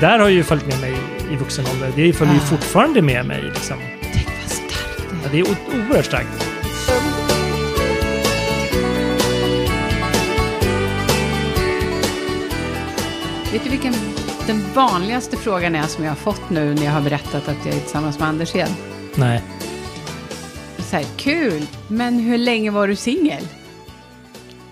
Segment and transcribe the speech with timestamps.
[0.00, 0.94] Det där har ju följt med mig
[1.32, 1.92] i vuxen ålder.
[1.96, 3.42] Det följer ju fortfarande med mig.
[3.42, 3.76] Liksom.
[4.12, 5.32] Tänk vad starkt det Ja, är.
[5.32, 6.46] det är o- oerhört starkt.
[13.52, 13.94] Vet du vilken
[14.46, 17.74] den vanligaste frågan är som jag har fått nu när jag har berättat att jag
[17.74, 18.70] är tillsammans med Anders igen?
[19.14, 19.42] Nej.
[20.78, 23.42] Så här, kul, men hur länge var du singel?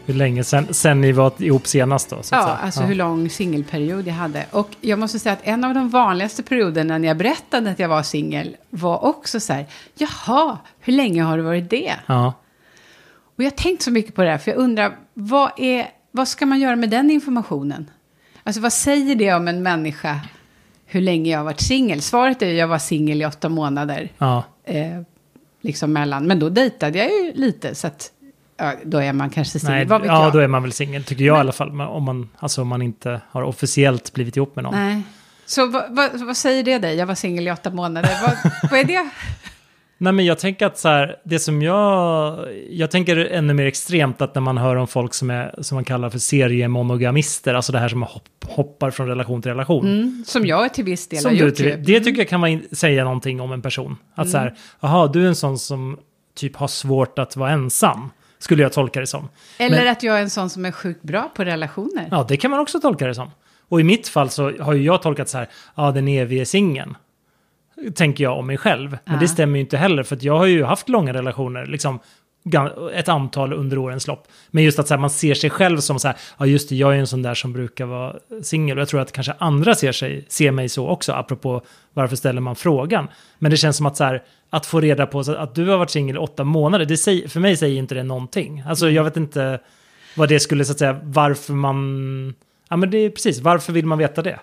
[0.06, 2.20] Hur länge sen, sen ni var ihop senast då?
[2.30, 4.46] Ja, alltså hur lång singelperiod jag hade.
[4.50, 7.88] Och jag måste säga att en av de vanligaste perioderna när jag berättade att jag
[7.88, 11.94] var singel var också så här, jaha, hur länge har du varit det?
[12.06, 12.34] Ja.
[13.36, 16.28] Och jag har tänkt så mycket på det här, för jag undrar, vad, är, vad
[16.28, 17.90] ska man göra med den informationen?
[18.42, 20.20] Alltså vad säger det om en människa,
[20.86, 22.02] hur länge jag har varit singel?
[22.02, 24.44] Svaret är ju, jag var singel i åtta månader, ja.
[24.64, 25.00] eh,
[25.60, 28.13] liksom mellan, men då dejtade jag ju lite, så att, ja,
[28.84, 30.32] då är man kanske singel, vad vet ja, jag?
[30.32, 31.72] då är man väl singel, tycker jag i alla fall.
[31.72, 34.74] Men Om man, alltså, om man inte har officiellt blivit ihop med någon.
[34.74, 35.02] Nej.
[35.46, 36.96] Så vad, vad, vad säger det dig?
[36.96, 38.10] Jag var singel i åtta månader.
[38.22, 39.10] vad, vad är det?
[39.98, 42.38] Nej, men jag tänker att så här, det som jag...
[42.70, 45.84] Jag tänker ännu mer extremt att när man hör om folk som, är, som man
[45.84, 49.86] kallar för seriemonogamister, alltså det här som hopp, hoppar från relation till relation.
[49.86, 51.54] Mm, som jag till viss del Som har gjort.
[51.54, 51.72] till- ju.
[51.72, 51.84] Mm.
[51.84, 53.96] det tycker jag kan man säga någonting om en person.
[54.14, 55.98] Att så här, jaha, du är en sån som
[56.36, 58.10] typ har svårt att vara ensam.
[58.44, 59.28] Skulle jag tolka det som.
[59.58, 62.08] Eller Men- att jag är en sån som är sjukt bra på relationer.
[62.10, 63.30] Ja, det kan man också tolka det som.
[63.68, 66.96] Och i mitt fall så har ju jag tolkat så här, ja, den evige singeln.
[67.94, 68.90] Tänker jag om mig själv.
[69.04, 69.20] Men Ja.
[69.20, 71.98] det stämmer ju inte heller, för att jag har ju haft långa relationer, liksom
[72.94, 74.28] ett antal under årens lopp.
[74.50, 76.76] Men just att så här, man ser sig själv som så här, ja just det,
[76.76, 78.78] jag är en sån där som brukar vara singel.
[78.78, 81.62] Och jag tror att kanske andra ser, sig, ser mig så också, apropå
[81.94, 83.08] varför ställer man frågan.
[83.38, 84.22] Men det känns som att så här,
[84.54, 87.40] att få reda på att du har varit singel i åtta månader, det säger, för
[87.40, 88.62] mig säger inte det någonting.
[88.66, 89.60] Alltså jag vet inte
[90.16, 92.34] vad det skulle, så att säga, varför man...
[92.68, 94.40] Ja men det är precis, varför vill man veta det?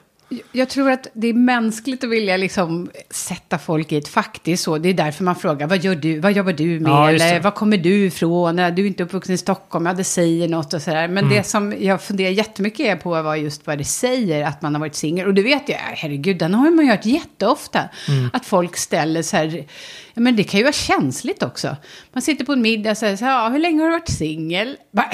[0.51, 4.39] Jag tror att det är mänskligt att vilja liksom sätta folk i ett fack.
[4.43, 4.77] Det är så.
[4.77, 6.19] Det är därför man frågar, vad gör du?
[6.19, 6.91] Vad jobbar du med?
[6.91, 8.55] Ja, Eller var kommer du ifrån?
[8.55, 9.85] Du är inte uppvuxen i Stockholm.
[9.85, 11.07] Ja, det säger något och sådär.
[11.07, 11.37] Men Mm.
[11.37, 14.95] det som jag funderar jättemycket på var just vad det säger att man har varit
[14.95, 15.27] singel.
[15.27, 17.89] Och det vet jag, herregud, den har man ju hört jätteofta.
[18.07, 18.29] Mm.
[18.33, 19.65] Att folk ställer så här,
[20.13, 21.75] ja, men det kan ju vara känsligt också.
[22.13, 24.09] Man sitter på en middag och säger så här, ja, hur länge har du varit
[24.09, 24.77] singel?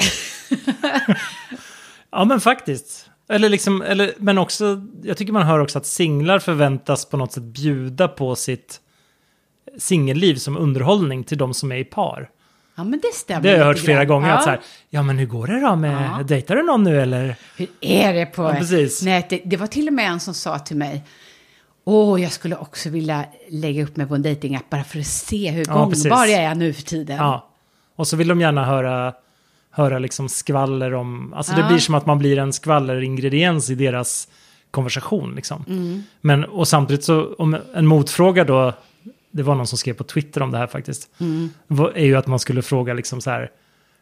[2.10, 3.04] Ja men faktiskt.
[3.28, 7.32] Eller liksom, eller, men också, jag tycker man hör också att singlar förväntas på något
[7.32, 8.80] sätt bjuda på sitt
[9.78, 12.30] singelliv som underhållning till de som är i par.
[12.76, 14.06] Ja, men det stämmer Det har jag hört flera grann.
[14.08, 14.28] gånger.
[14.28, 14.34] Ja.
[14.34, 16.22] Att så här, ja men hur går det då med, Ja.
[16.22, 17.36] dejtar du någon nu eller?
[17.56, 19.02] Hur är det på Ja, precis.
[19.02, 19.42] nätet?
[19.44, 21.04] Det var till och med en som sa till mig,
[21.84, 25.50] åh, jag skulle också vilja lägga upp mig på en dejtingapp bara för att se
[25.50, 26.06] hur Ja, gångbar precis.
[26.06, 27.16] jag är nu för tiden.
[27.16, 27.48] Ja.
[27.96, 29.14] Och så vill de gärna höra,
[29.78, 31.68] höra liksom skvaller om, alltså det Ja.
[31.68, 34.28] blir som att man blir en skvalleringrediens i deras
[34.70, 35.64] konversation liksom.
[35.68, 36.02] Mm.
[36.20, 38.72] Men och samtidigt så, om en motfråga då,
[39.30, 41.48] det var någon som skrev på Twitter om det här faktiskt, Mm.
[41.94, 43.50] är ju att man skulle fråga liksom så här,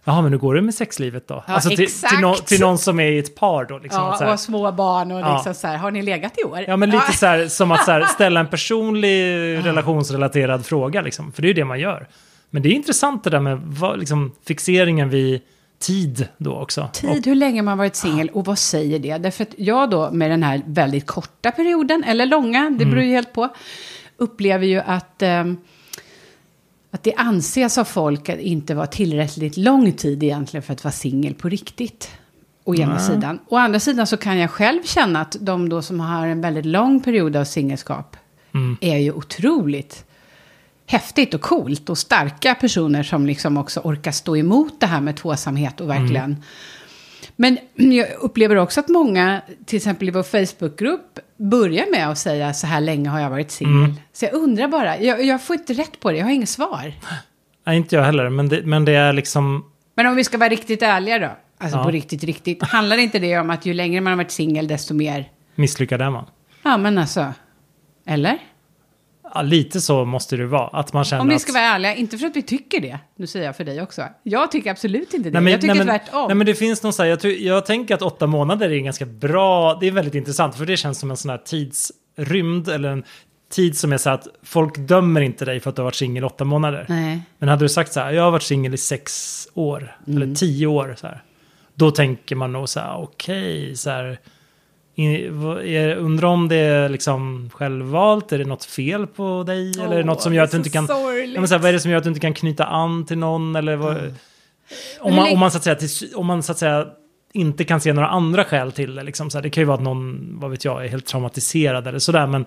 [0.04, 1.44] jaha men hur går det med sexlivet då?
[1.47, 2.47] Ja, alltså till, till, exakt.
[2.48, 4.00] till någon som är i ett par då liksom.
[4.03, 5.34] Ja, här, och små barn och Ja.
[5.34, 6.64] liksom så här, har ni legat i år?
[6.69, 9.20] Ja, men lite så här som att så här, ställa en personlig
[9.66, 11.32] relationsrelaterad fråga, liksom.
[11.32, 12.06] För det är ju det man gör.
[12.50, 15.41] Men det är intressant det där med vad, liksom, fixeringen vid
[15.78, 16.82] tid då också.
[16.82, 19.19] Och, Tid, hur länge man varit singel och vad säger det?
[19.19, 22.91] Därför att jag då med den här väldigt korta perioden, eller långa, det Mm.
[22.91, 23.48] beror ju helt på,
[24.16, 25.56] upplever ju att, ehm,
[26.91, 30.92] att det anses av folk att inte vara tillräckligt lång tid egentligen för att vara
[30.92, 32.10] singel på riktigt.
[32.64, 33.03] Å ena Nej.
[33.03, 33.38] sidan.
[33.48, 36.66] Å andra sidan så kan jag själv känna att de då som har en väldigt
[36.66, 38.16] lång period av singelskap
[38.54, 40.04] mm, är ju otroligt
[40.86, 45.16] häftigt och coolt och starka personer som liksom också orkar stå emot det här med
[45.16, 46.42] tvåsamhet och verkligen.
[47.36, 52.54] Men jag upplever också att många, till exempel i vår Facebookgrupp, börjar med att säga
[52.54, 53.84] så här länge har jag varit singel.
[53.84, 53.94] Mm.
[54.12, 56.92] Så jag undrar bara, jag, jag får inte rätt på det, jag har inget svar.
[57.66, 59.64] nej, inte jag heller, men det, men det är liksom...
[59.94, 61.84] Men om vi ska vara riktigt ärliga då, alltså Ja.
[61.84, 64.94] på riktigt, riktigt, handlar inte det om att ju längre man har varit singel desto
[64.94, 66.25] mer, Misslyckad är man.
[66.62, 67.32] ja men alltså,
[68.06, 68.38] eller?
[69.34, 70.67] Ja, lite så måste det vara.
[70.69, 71.40] Att man känner Om vi att...
[71.40, 74.02] ska vara ärliga, inte för att vi tycker det, nu säger jag för dig också.
[74.23, 76.26] Jag tycker absolut inte det, Nej, men, jag tycker nej, men, tvärtom.
[76.28, 79.06] Nej, men det finns någon så här, jag, jag tänker att åtta månader är ganska
[79.06, 83.05] bra, det är väldigt intressant, för det känns som en sån här tidsrymd, eller en
[83.52, 86.25] tid som är så att folk dömer inte dig för att du har varit singel
[86.25, 86.87] åtta månader.
[86.88, 87.23] Nej.
[87.38, 90.23] Men hade du sagt så här, jag har varit singel i sex år, Mm.
[90.23, 91.23] eller tio år, så här,
[91.75, 94.19] då tänker man nog så här, okej, så här,
[94.96, 99.70] är- undrar om det är liksom självvalt, är det något fel på dig?
[99.70, 100.87] eller är det något som gör att du inte kan...
[100.88, 103.06] Ja, men så här, vad är det som gör att du inte kan knyta an
[103.06, 103.56] till någon?
[103.56, 103.96] Eller vad,
[105.00, 106.87] om, man, om, man, så att säga, till, om man så att säga
[107.32, 109.02] inte kan se några andra skäl till det.
[109.02, 109.31] Liksom.
[109.31, 111.99] Så här, det kan ju vara att någon, vad vet jag, är helt traumatiserad eller
[111.99, 112.26] sådär.
[112.26, 112.44] Men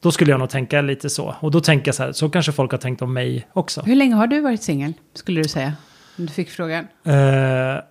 [0.00, 1.34] då skulle jag nog tänka lite så.
[1.40, 3.82] Och då tänker jag så här, så kanske folk har tänkt om mig också.
[3.82, 5.72] Hur länge har du varit singel, skulle du säga?
[6.18, 6.86] Om du fick frågan.
[7.04, 7.82] Eh,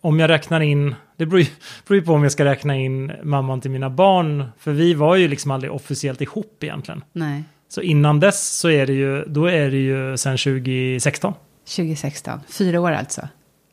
[0.00, 1.46] om jag räknar in, det beror ju,
[1.86, 4.44] beror ju på om jag ska räkna in mamman till mina barn.
[4.58, 7.04] För vi var ju liksom aldrig officiellt ihop egentligen.
[7.12, 11.34] Nej, Så innan dess så är det ju, då är det ju sen 2016.
[11.76, 12.40] 2016.
[12.48, 13.28] Fyra år alltså.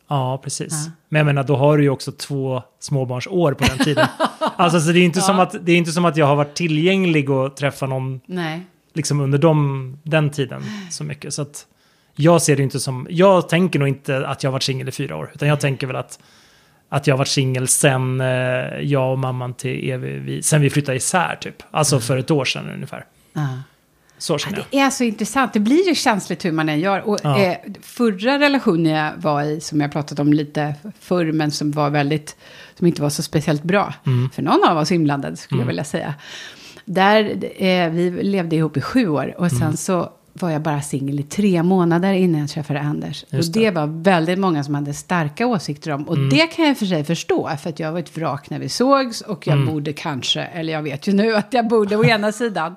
[0.08, 0.74] Ja, precis.
[0.86, 0.92] Ja.
[1.10, 4.08] Men jag menar, då har du ju också två småbarnsår på den tiden.
[4.56, 6.56] alltså, så det är inte, som att, det är inte som att jag har varit
[6.56, 8.66] tillgänglig och träffa någon Nej.
[8.94, 11.34] liksom under dem, den tiden så mycket.
[11.34, 11.66] Så att
[12.16, 14.92] jag ser det inte som, jag tänker nog inte att jag har varit singel i
[14.92, 16.20] fyra år, utan jag tänker väl att,
[16.90, 18.28] att jag har varit singel sen eh,
[18.82, 21.64] jag och mamman till evig, vi, sen vi flyttade isär typ.
[21.72, 23.06] Alltså för ett år sedan ungefär.
[23.34, 23.48] Ja.
[24.18, 24.66] Så känner jag.
[24.72, 25.54] Det är så intressant.
[25.54, 27.00] Det blir ju känsligt hur man än gör.
[27.10, 27.40] Och Ja.
[27.40, 31.90] eh, förra relationen jag var i, som jag pratat om lite förr, men som var
[31.90, 32.36] väldigt,
[32.78, 33.94] som inte var så speciellt bra.
[34.06, 34.30] Mm.
[34.30, 36.14] För någon av oss inblandade skulle jag vilja säga.
[36.86, 37.24] Där,
[37.64, 39.60] eh, vi levde ihop i sju år och Mm.
[39.60, 40.10] sen så
[40.42, 43.26] var jag bara singel i tre månader innan jag träffade Anders.
[43.30, 43.66] Just och det.
[43.70, 46.04] det var väldigt många som hade starka åsikter om.
[46.08, 46.30] Och Mm.
[46.30, 49.22] det kan jag för sig förstå, för att jag var ett vrak när vi sågs
[49.22, 49.74] och jag Mm.
[49.74, 52.76] borde kanske, eller jag vet ju nu att jag borde å ena sidan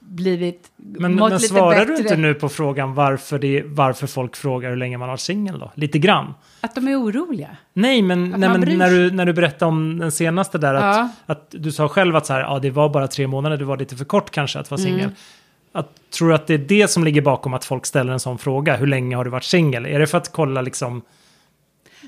[0.00, 1.94] blivit Men, mått men lite svarar bättre.
[1.94, 5.58] du inte nu på frågan varför, det, varför folk frågar hur länge man har singel
[5.58, 5.72] då?
[5.74, 6.34] Lite grann.
[6.60, 7.48] Att de är oroliga.
[7.72, 11.08] Nej, men, nej, men när, du, när du berättade om den senaste där, att, Ja.
[11.26, 13.76] att du sa själv att så här, ja, det var bara tre månader, det var
[13.76, 15.10] lite för kort kanske att vara Mm.
[15.78, 18.38] Att, tror du att det är det som ligger bakom att folk ställer en sån
[18.38, 18.76] fråga?
[18.76, 19.86] Hur länge har du varit singel?
[19.86, 21.02] Är det för att kolla liksom,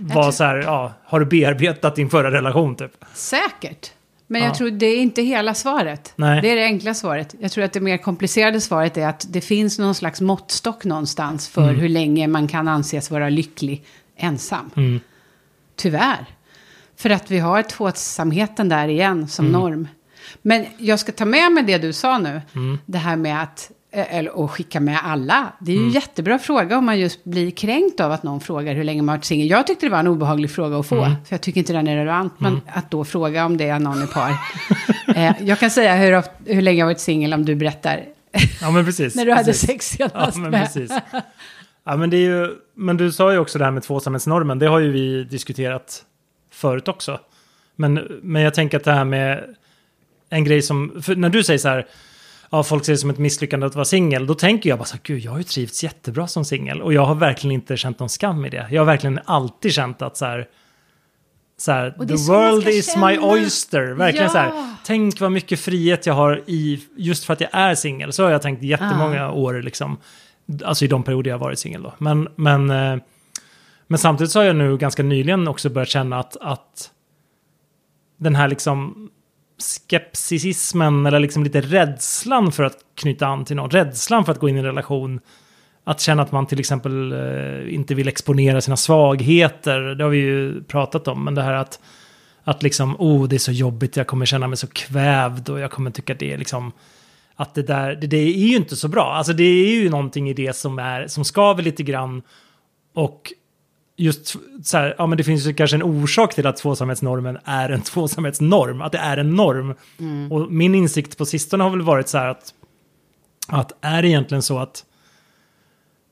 [0.01, 3.05] vad så här, ja, har du bearbetat din förra relation typ?
[3.15, 3.93] Säkert.
[4.27, 4.47] Men Ja.
[4.49, 6.13] jag tror det är inte hela svaret.
[6.17, 6.43] Nej.
[6.43, 7.35] Det är det enkla svaret.
[7.41, 11.49] Jag tror att det mer komplicerade svaret är att det finns någon slags måttstock någonstans
[11.49, 11.81] för Mm.
[11.81, 13.85] hur länge man kan anses vara lycklig
[14.17, 14.71] ensam.
[14.77, 15.01] Mm.
[15.77, 16.27] Tyvärr.
[16.97, 19.61] För att vi har tvåsamheten där igen som Mm.
[19.61, 19.89] norm.
[20.43, 22.41] Men jag ska ta med mig det du sa nu.
[22.55, 22.79] Mm.
[22.87, 25.53] Det här med att, eh, eller, och skicka med alla.
[25.61, 25.89] Det är ju Mm.
[25.89, 29.09] en jättebra fråga om man just blir kränkt av att någon frågar hur länge man
[29.09, 29.51] har varit singel.
[29.51, 31.05] Jag tyckte det var en obehaglig fråga att få.
[31.05, 31.11] Mm.
[31.27, 32.35] För jag tycker inte den är relevant.
[32.39, 34.31] Men att då fråga om det är någon i par.
[35.17, 36.23] eh, jag kan säga hur,
[36.55, 38.05] hur länge jag har varit singel om du berättar.
[38.61, 39.15] Ja, men precis.
[39.17, 39.69] när du hade precis.
[39.69, 40.61] sex Ja, senast men med.
[40.63, 40.93] precis.
[41.85, 44.67] Ja, men, det är ju, men du sa ju också det här med tvåsamhetsnormen, det
[44.67, 46.05] har ju vi diskuterat
[46.53, 47.21] förut också.
[47.77, 49.55] Men, men jag tänker att det här med
[50.31, 51.87] en grej som, för när du säger så här,
[52.51, 54.95] ja, folk ser det som ett misslyckande att vara singel, då tänker jag bara så
[54.95, 57.99] här, gud, jag har ju trivts jättebra som singel och jag har verkligen inte känt
[57.99, 58.67] någon skam i det.
[58.71, 60.49] Jag har verkligen alltid känt att så här,
[61.57, 63.27] så här, the world is my känna.
[63.27, 63.93] oyster.
[63.93, 64.31] Verkligen Ja.
[64.31, 68.13] så här, tänk vad mycket frihet jag har i, just för att jag är singel.
[68.13, 69.97] Så har jag tänkt jättemånga år liksom.
[70.65, 71.95] Alltså i de perioder jag har varit singel då.
[71.99, 72.97] Men, men, eh,
[73.87, 76.91] men samtidigt så har jag nu ganska nyligen också börjat känna att, att
[78.17, 79.11] den här liksom
[79.59, 84.49] skepticismen eller liksom lite rädslan för att knyta an till någon, rädslan för att gå
[84.49, 85.21] in i en relation,
[85.85, 90.19] att känna att man till exempel eh, inte vill exponera sina svagheter, det har vi
[90.19, 91.81] ju pratat om, men det här att,
[92.45, 95.71] att liksom, oh det är så jobbigt, jag kommer känna mig så kvävd och jag
[95.71, 96.73] kommer tycka det är liksom,
[97.35, 99.15] att det där, det, det är ju inte så bra.
[99.15, 102.23] Alltså det är ju någonting i det som, är, som skaver lite grann
[102.95, 103.33] och
[103.99, 107.69] just så här, ja men det finns ju kanske en orsak till att tvåsamhetsnormen är
[107.69, 109.75] en tvåsamhetsnorm, att det är en norm.
[110.31, 112.55] Och min insikt på sistone har väl varit så här att,
[113.49, 114.85] att är det egentligen så att,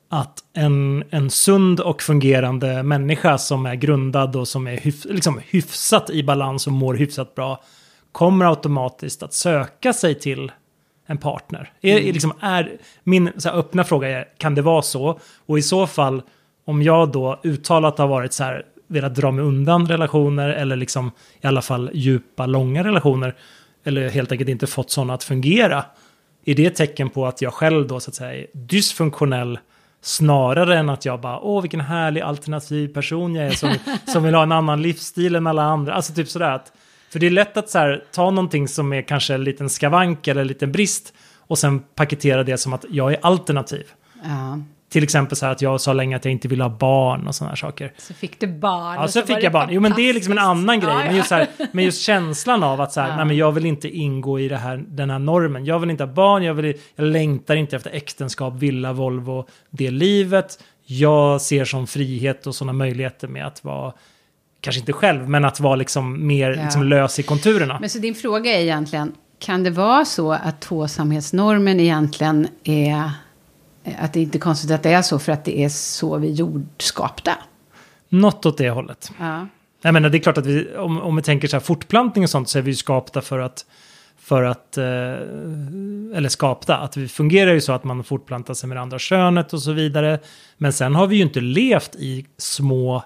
[0.08, 5.40] att en, en sund och fungerande människa som är grundad och som är hyf, liksom
[5.44, 7.62] hyfsat i balans och mår hyfsat bra
[8.12, 10.52] kommer automatiskt att söka sig till
[11.06, 11.72] en partner?
[11.80, 15.20] Är, är liksom, är, min så här, öppna fråga är, kan det vara så?
[15.46, 16.22] Och i så fall,
[16.66, 21.10] om jag då uttalat har varit så här, velat dra mig undan relationer eller liksom
[21.40, 23.34] i alla fall djupa, långa relationer,
[23.84, 25.84] eller helt enkelt inte fått sådana att fungera,
[26.44, 29.58] är det ett tecken på att jag själv då så att säga är dysfunktionell
[30.00, 33.74] snarare än att jag bara, åh vilken härlig alternativ person jag är som,
[34.06, 35.94] som vill ha en annan livsstil än alla andra.
[35.94, 36.72] Alltså typ sådär att,
[37.10, 40.28] för det är lätt att så här, ta någonting som är kanske en liten skavank
[40.28, 43.86] eller en liten brist och sen paketera det som att jag är alternativ.
[44.24, 44.58] Ja.
[44.96, 47.34] Till exempel så här att jag sa länge att jag inte ville ha barn och
[47.34, 47.92] sådana saker.
[47.98, 48.96] Så fick du barn.
[49.00, 49.68] Ja, så var fick jag barn.
[49.70, 50.90] Jo, men det är liksom en annan grej.
[50.90, 51.06] Ja, ja.
[51.06, 53.66] Men, just så här, men just känslan av att så här, nej, men jag vill
[53.66, 55.64] inte ingå i det här, den här normen.
[55.64, 59.90] Jag vill inte ha barn, jag, vill, jag längtar inte efter äktenskap, villa, Volvo, det
[59.90, 60.62] livet.
[60.84, 63.92] Jag ser som frihet och sådana möjligheter med att vara,
[64.60, 66.62] kanske inte själv, men att vara liksom mer Ja.
[66.62, 67.78] liksom lös i konturerna.
[67.80, 73.10] Men så din fråga är egentligen, kan det vara så att tvåsamhetsnormen egentligen är,
[73.98, 76.32] att det inte är konstigt att det är så för att det är så vi
[76.32, 77.32] jordskapta?
[78.08, 79.12] Något åt det hållet.
[79.18, 79.46] Ja.
[79.82, 82.30] Jag menar, det är klart att vi, om, om vi tänker så här fortplantning och
[82.30, 83.66] sånt så är vi ju skapta för att,
[84.18, 84.84] för att, eh,
[86.14, 89.52] eller skapta, att vi fungerar ju så att man fortplantar sig med det andra könet
[89.52, 90.18] och så vidare.
[90.56, 93.04] Men sen har vi ju inte levt i små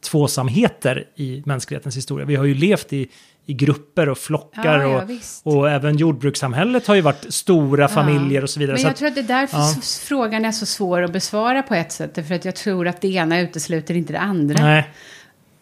[0.00, 2.26] tvåsamheter i mänsklighetens historia.
[2.26, 3.08] Vi har ju levt i,
[3.46, 8.42] i grupper och flockar Ja, ja, och, och även jordbrukssamhället har ju varit stora familjer
[8.42, 8.74] och så vidare.
[8.74, 9.74] Men jag att, tror att det är därför ja.
[10.02, 12.26] frågan är så svår att besvara på ett sätt.
[12.28, 14.62] För att jag tror att det ena utesluter inte det andra.
[14.64, 14.90] nej,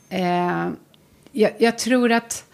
[0.08, 0.68] Eh,
[1.32, 2.44] jag, jag tror att...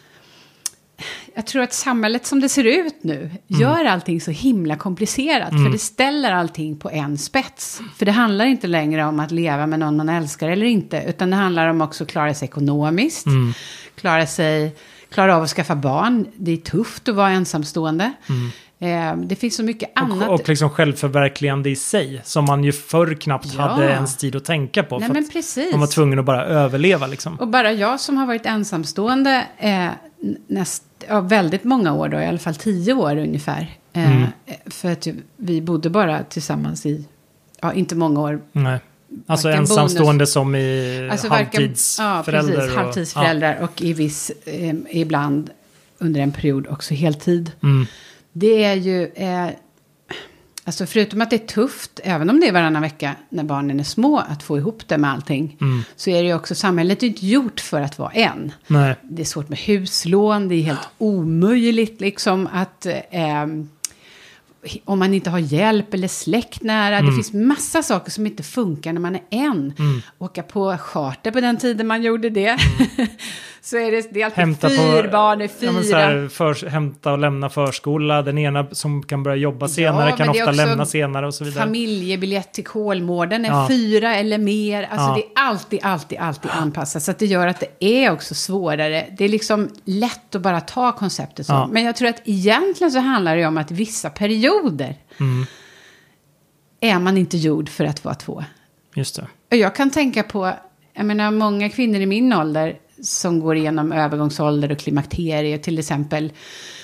[1.34, 3.36] Jag tror att samhället som det ser ut nu Mm.
[3.46, 5.50] gör allting så himla komplicerat.
[5.50, 7.80] För det ställer allting på en spets.
[7.96, 11.04] För det handlar inte längre om att leva med någon man älskar eller inte.
[11.08, 13.26] Utan det handlar om också att klara sig ekonomiskt.
[13.26, 13.52] Mm.
[13.94, 14.76] Klara, sig,
[15.10, 16.26] klara av att skaffa barn.
[16.36, 18.12] Det är tufft att vara ensamstående.
[18.82, 20.28] Eh, det finns så mycket annat.
[20.28, 23.62] Och, och liksom självförverkligande i sig, som man ju förr knappt Ja.
[23.62, 24.98] hade ens tid att tänka på.
[24.98, 25.70] Nej, men precis.
[25.72, 27.36] man var tvungen att bara överleva liksom.
[27.36, 29.88] Och bara jag som har varit ensamstående eh,
[30.46, 33.60] näst, ja, väldigt många år då, i alla fall tio år ungefär.
[33.92, 34.28] Eh, Mm.
[34.66, 37.04] För att vi bodde bara tillsammans i,
[37.60, 38.40] ja inte många år.
[38.52, 38.78] Nej.
[39.26, 41.62] Alltså ensamstående som i Alltså varken,
[41.98, 42.52] ja, halvtidsförälder.
[42.56, 45.50] precis, och- halvtidsföräldrar och i viss, eh, ibland
[45.98, 47.52] under en period också heltid.
[47.60, 47.68] Ja.
[47.68, 47.86] Mm.
[48.32, 49.48] Det är ju, eh,
[50.64, 53.84] alltså förutom att det är tufft, även om det är varannan vecka när barnen är
[53.84, 55.56] små, att få ihop det med allting.
[55.60, 55.82] Mm.
[55.96, 58.52] Så är det ju också, samhället är inte gjort för att vara en.
[58.66, 58.94] Nej.
[59.02, 62.86] Det är svårt med huslån, det är helt omöjligt liksom att...
[63.10, 63.46] Eh,
[64.84, 66.98] om man inte har hjälp eller släkt nära.
[66.98, 67.10] Mm.
[67.10, 69.72] Det finns massa saker som inte funkar när man är en.
[70.18, 72.58] Åka på charter på den tiden man gjorde det.
[73.64, 74.38] så är det, det är alltid.
[74.38, 75.97] Hämta fyra på, barn, det är Ja, så fyra.
[75.99, 78.23] här, för, hämta och lämna förskola.
[78.23, 81.64] Den ena som kan börja jobba senare men kan ofta lämna senare och så vidare.
[81.64, 83.66] Familjebiljett till Kolmården är Ja.
[83.69, 84.83] fyra eller mer.
[84.83, 85.14] Alltså Ja.
[85.14, 87.02] det är alltid, alltid, alltid anpassat.
[87.02, 89.07] Så att det gör att det är också svårare.
[89.19, 91.52] Det är liksom lätt att bara ta konceptet så.
[91.52, 91.69] Ja.
[91.73, 95.47] Men jag tror att egentligen så handlar det om att vissa perioder Mm.
[96.81, 98.45] är man inte gjord för att vara två.
[98.95, 99.26] Just det.
[99.50, 100.52] Och jag kan tänka på,
[100.95, 106.32] jag menar många kvinnor i min ålder som går igenom övergångsålder och klimakterie till exempel.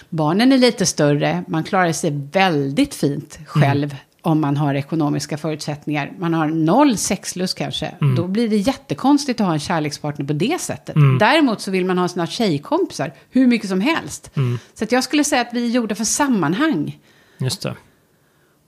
[0.08, 6.12] Barnen är lite större, man klarar sig väldigt fint själv om man har ekonomiska förutsättningar.
[6.18, 7.94] Man har noll sexlust kanske.
[8.16, 10.94] Då blir det jättekonstigt att ha en kärlekspartner på det sättet.
[11.20, 14.30] Däremot så vill man ha sina tjejkompisar hur mycket som helst.
[14.74, 16.98] Så att jag skulle säga att vi är gjorda för sammanhang.
[17.38, 17.76] Just det.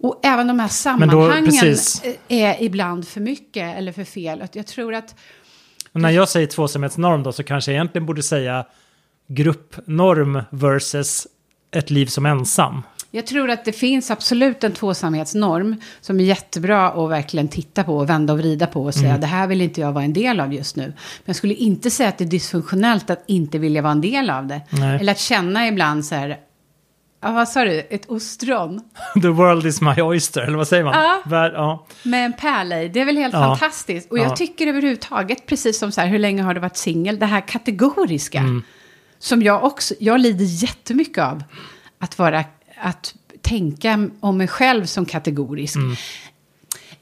[0.02, 2.02] Och även de här då, sammanhangen precis.
[2.28, 4.47] är ibland för mycket eller för fel.
[4.52, 5.14] Jag tror att
[5.92, 8.64] Och när jag säger tvåsamhetsnorm då så kanske jag egentligen borde säga
[9.28, 11.26] gruppnorm versus
[11.70, 12.82] ett liv som ensam.
[13.12, 17.97] Jag tror att det finns absolut en tvåsamhetsnorm som är jättebra att verkligen titta på
[17.97, 19.20] och vända och vrida på och säga Mm.
[19.20, 20.85] det här vill inte jag vara en del av just nu.
[20.85, 20.94] Men
[21.25, 24.47] jag skulle inte säga att det är dysfunktionellt att inte vilja vara en del av
[24.47, 24.61] det.
[24.70, 25.00] Nej.
[25.00, 26.38] Eller att känna ibland så här,
[27.20, 28.80] ja, vad sa du, ett ostron
[29.22, 30.94] The world is my oyster, eller vad säger man?
[30.94, 31.22] Ja.
[31.26, 31.86] Vär, ja.
[32.02, 32.88] med en pärla i.
[32.88, 33.40] Det är väl helt Ja.
[33.40, 34.10] fantastiskt.
[34.10, 34.36] Och jag Ja.
[34.36, 38.38] tycker överhuvudtaget, precis som så här, hur länge har du varit singel, det här kategoriska.
[38.38, 38.62] Mm.
[39.18, 41.42] Som jag också, jag lider jättemycket av.
[41.98, 42.44] Att vara,
[42.82, 45.76] att tänka om mig själv som kategorisk.
[45.76, 45.96] Mm.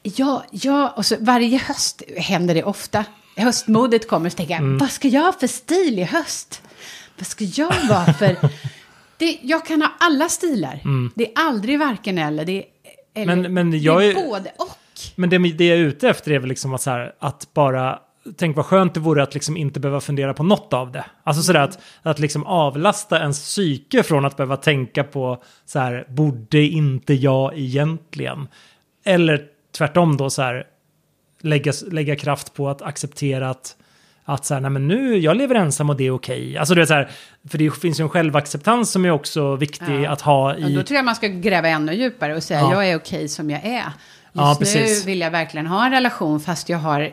[0.03, 3.05] Ja, ja, och så varje höst händer det ofta.
[3.35, 4.71] Höstmodet kommer så tänker Mm.
[4.71, 6.61] jag, vad ska jag ha för stil i höst?
[7.17, 8.37] Vad ska jag vara för...
[9.19, 10.79] det, jag kan ha alla stilar.
[11.15, 12.45] Det är aldrig varken eller.
[12.45, 12.63] Det är,
[13.15, 13.53] eller Mm.
[13.53, 14.69] Men- men jag är är- både och.
[15.15, 17.99] Men det, det jag är ute efter är väl liksom att, så här, att bara...
[18.37, 21.05] Tänk vad skönt det vore att liksom inte behöva fundera på något av det.
[21.23, 26.05] Alltså sådär att, att liksom avlasta ens psyke från att behöva tänka på så här,
[26.09, 28.47] borde inte jag egentligen?
[29.05, 29.45] Eller
[29.77, 30.63] tvärtom då så här,
[31.41, 33.75] lägga, lägga kraft på att acceptera att,
[34.33, 36.57] att så här, nej men nu, jag lever ensam och det är okej.
[36.57, 37.09] Alltså du vet så här,
[37.49, 40.09] för det finns ju en självacceptans som är också viktig Ja.
[40.11, 40.61] att ha i...
[40.61, 42.71] Ja, då tror jag man ska gräva ännu djupare och säga Ja.
[42.73, 43.83] jag är okej som jag är.
[44.33, 47.11] Just Ja, nu vill jag verkligen ha en relation fast jag har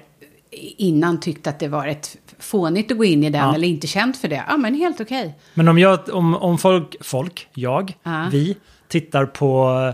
[0.77, 3.55] innan tyckt att det var ett fånigt att gå in i den Ja.
[3.55, 4.45] eller inte känt för det.
[4.49, 5.35] Ja, men helt okej.
[5.55, 8.27] Men om, jag, om, om folk, folk, jag, Ja.
[8.33, 8.57] vi,
[8.89, 9.93] tittar på,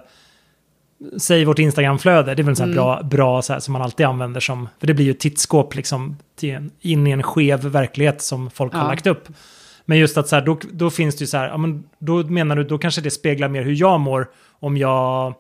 [1.19, 4.07] säg vårt Instagramflöde, det är väl så här bra, bra så här, som man alltid
[4.07, 8.23] använder som, för det blir ju ett tittskåp liksom en, in i en skev verklighet
[8.23, 8.89] som folk har Ja.
[8.89, 9.29] lagt upp.
[9.85, 12.23] Men just att så här, då, då finns det ju så här, ja, men då
[12.23, 14.29] menar du, då kanske det speglar mer hur jag mår
[14.61, 15.35] om jag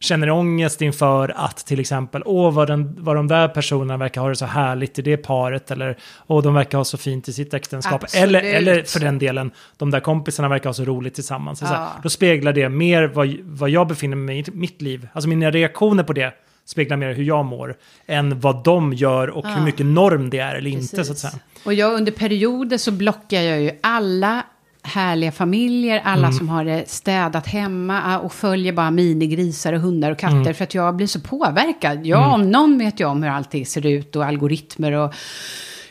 [0.00, 4.28] känner ångest inför att till exempel, åh vad, den, vad de där personerna verkar ha
[4.28, 7.54] det så härligt i det paret, eller åh de verkar ha så fint i sitt
[7.54, 8.24] äktenskap, Absolut.
[8.24, 11.58] eller, eller för den delen, de där kompisarna verkar ha så roligt tillsammans.
[11.58, 11.68] Så Ja.
[11.68, 15.50] här, då speglar det mer vad, vad jag befinner mig i mitt liv, alltså mina
[15.50, 17.76] reaktioner på det speglar mer hur jag mår
[18.06, 21.20] än vad de gör och hur mycket norm det är eller inte så att Precis.
[21.20, 21.32] säga.
[21.64, 24.42] Och jag under perioder så blockar jag ju alla
[24.88, 26.32] härliga familjer, alla Mm.
[26.38, 30.54] som har det städat hemma och följer bara minigrisar och hundar och katter Mm.
[30.54, 32.06] för att jag blir så påverkad.
[32.06, 35.14] Jag om någon vet ju om hur allting ser ut och algoritmer och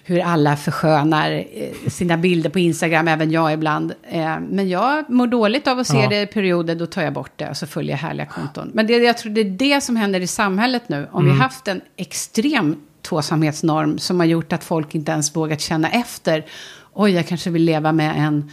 [0.04, 3.94] hur alla förskönar eh, sina bilder på Instagram, även jag ibland.
[4.10, 6.10] Eh, Men jag mår dåligt av att se Ja.
[6.10, 8.72] det i perioder, då tar jag bort det och så följer jag härliga konton.
[8.74, 11.08] Men det, jag tror det är det som händer i samhället nu.
[11.12, 11.40] Om vi Mm.
[11.40, 16.46] har haft en extrem tvåsamhetsnorm som har gjort att folk inte ens vågat känna efter.
[16.94, 18.52] Oj, jag kanske vill leva med en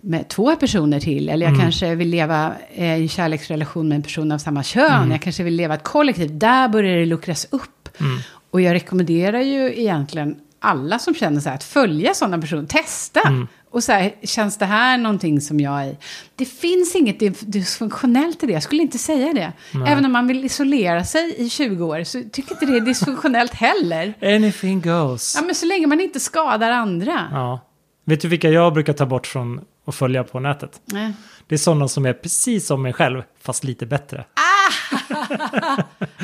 [0.00, 1.28] med två personer till.
[1.28, 1.60] Eller jag Mm.
[1.62, 4.92] kanske vill leva eh, i en kärleksrelation med en person av samma kön.
[4.92, 5.10] Mm.
[5.10, 6.38] Jag kanske vill leva ett kollektiv.
[6.38, 7.88] Där börjar det luckras upp.
[8.00, 8.18] Mm.
[8.50, 12.66] Och jag rekommenderar ju egentligen alla som känner så här att följa sådana personer.
[12.66, 13.20] Testa.
[13.20, 13.46] Mm.
[13.70, 15.96] Och så här, känns det här någonting som jag är i?
[16.36, 17.18] Det finns inget
[17.52, 18.52] dysfunktionellt i det.
[18.52, 19.52] Jag skulle inte säga det.
[19.78, 19.92] Nej.
[19.92, 23.54] Även om man vill isolera sig i 20 år så tycker inte det är dysfunktionellt
[23.54, 24.14] heller.
[24.22, 25.34] Anything goes.
[25.36, 27.28] Ja, men så länge man inte skadar andra.
[27.32, 27.60] Ja.
[28.08, 30.80] Vet du vilka jag brukar ta bort från att följa på nätet?
[30.84, 31.12] Nej.
[31.46, 34.24] Det är sådana som är precis som mig själv, fast lite bättre.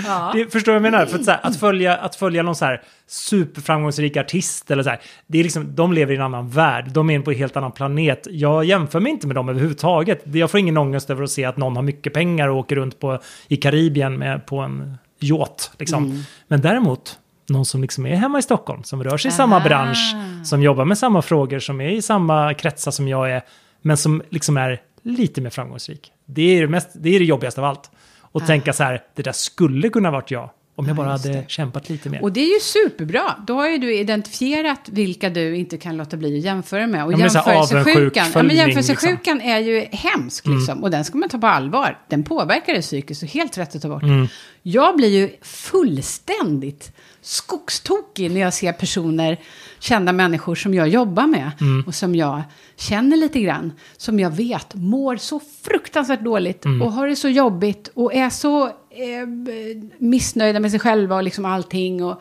[0.06, 0.30] Ja.
[0.34, 1.06] Det, förstår du vad jag menar?
[1.06, 5.00] För att, här, att, följa, att följa någon så här superframgångsrik artist eller så här,
[5.26, 7.72] det är liksom, de lever i en annan värld, de är på en helt annan
[7.72, 8.26] planet.
[8.30, 10.22] Jag jämför mig inte med dem överhuvudtaget.
[10.24, 13.00] Jag får ingen ångest över att se att någon har mycket pengar och åker runt
[13.00, 15.72] på, i Karibien med, på en yacht.
[15.78, 16.04] Liksom.
[16.04, 16.22] Mm.
[16.48, 19.64] Men däremot, någon som liksom är hemma i Stockholm, som rör sig i samma Aha.
[19.64, 23.42] bransch, som jobbar med samma frågor, som är i samma kretsar som jag är,
[23.82, 26.12] men som liksom är lite mer framgångsrik.
[26.26, 27.90] Det är det, mest, det, är det jobbigaste av allt.
[28.20, 31.44] Och tänka så här, det där skulle kunna varit jag, om jag Ja, bara hade
[31.48, 32.22] kämpat lite mer.
[32.22, 33.36] Och det är ju superbra.
[33.46, 37.04] Då har ju du identifierat vilka du inte kan låta bli att jämföra med.
[37.04, 40.82] Och Ja, jämförelsesjukan, ja, men jämförelsesjukan är ju hemsk liksom.
[40.82, 41.98] Och den ska man ta på allvar.
[42.08, 44.02] Den påverkar det psykiskt och helt rätt att ta bort.
[44.62, 49.40] Jag blir ju fullständigt skogstokig när jag ser personer,
[49.78, 51.50] kända människor som jag jobbar med.
[51.86, 52.42] Och som jag
[52.76, 53.72] känner lite grann.
[53.96, 56.64] Som jag vet mår så fruktansvärt dåligt.
[56.82, 57.90] Och har det så jobbigt.
[57.94, 59.26] Och är så eh,
[59.98, 62.04] missnöjda med sig själva och liksom allting.
[62.04, 62.20] Och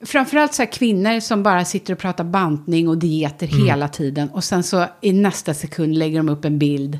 [0.00, 4.30] framförallt så här kvinnor som bara sitter och pratar bantning och dieter hela tiden.
[4.30, 6.98] Och sen så i nästa sekund lägger de upp en bild.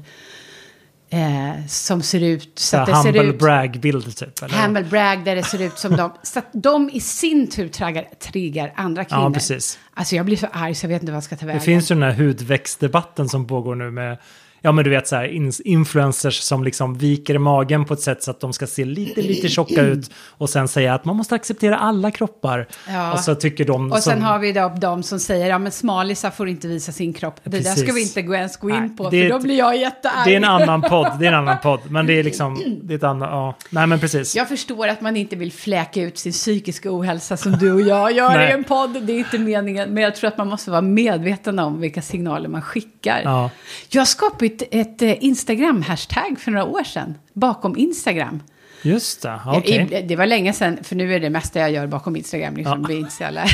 [1.10, 3.38] Eh, som ser ut så så att det ser humble ut...
[3.38, 4.42] brag-bild typ.
[4.42, 4.54] Eller?
[4.54, 6.12] Humble brag där det ser ut som de...
[6.22, 9.22] Så att de i sin tur triggar, triggar andra kvinnor.
[9.22, 9.78] Ja, precis.
[9.94, 11.58] Alltså jag blir så arg så jag vet inte vad jag ska ta vägen.
[11.58, 14.18] Det finns ju den här hudväxtdebatten som pågår nu med,
[14.62, 15.24] ja men du vet så här,
[15.64, 19.48] influencers som liksom viker magen på ett sätt så att de ska se lite, lite
[19.48, 22.68] tjocka ut och sen säga att man måste acceptera alla kroppar.
[22.88, 23.12] Ja.
[23.12, 25.72] Och så tycker de Och sen som, har vi då de som säger ja men
[25.72, 27.40] smalisar får inte visa sin kropp.
[27.44, 27.84] Det där Precis.
[27.84, 30.24] ska vi inte gå ens gå in Nej, på för då ett- blir jag jättearg.
[30.24, 32.94] Det är en annan podd, det är en annan podd, men det är liksom, det
[32.94, 34.36] är ett annat, ja, nej men precis.
[34.36, 38.12] Jag förstår att man inte vill fläka ut sin psykiska ohälsa som du och jag
[38.12, 39.02] gör i en podd.
[39.02, 39.90] Det är inte meningen.
[39.90, 43.20] Men jag tror att man måste vara medveten om vilka signaler man skickar.
[43.24, 43.50] Ja.
[43.88, 47.14] Jag skapade ett, ett eh, Instagram-hashtag för några år sedan.
[47.32, 48.42] Bakom Instagram.
[48.82, 49.88] Just det, okej.
[49.92, 52.56] I- Det var länge sedan, för nu är det mesta jag gör bakom Instagram.
[52.56, 52.80] Liksom.
[52.82, 52.88] Ja.
[52.88, 53.44] Det är inte så jävla...